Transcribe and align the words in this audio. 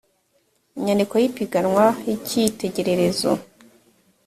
inyandiko 0.77 1.13
y 1.21 1.25
ipiganwa 1.29 1.85
y 2.07 2.09
icyitegererezo 2.15 3.31